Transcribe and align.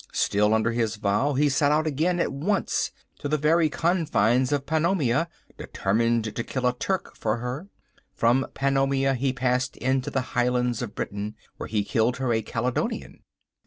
Still 0.13 0.55
under 0.55 0.71
his 0.71 0.95
vow, 0.95 1.33
he 1.35 1.47
set 1.47 1.71
out 1.71 1.85
again 1.85 2.19
at 2.19 2.33
once 2.33 2.89
to 3.19 3.29
the 3.29 3.37
very 3.37 3.69
confines 3.69 4.51
of 4.51 4.65
Pannonia 4.65 5.27
determined 5.59 6.35
to 6.35 6.43
kill 6.43 6.65
a 6.65 6.73
Turk 6.75 7.15
for 7.15 7.37
her. 7.37 7.67
From 8.15 8.47
Pannonia 8.55 9.13
he 9.13 9.31
passed 9.31 9.77
into 9.77 10.09
the 10.09 10.21
Highlands 10.33 10.81
of 10.81 10.95
Britain, 10.95 11.35
where 11.57 11.67
he 11.69 11.83
killed 11.83 12.17
her 12.17 12.33
a 12.33 12.41
Caledonian. 12.41 13.19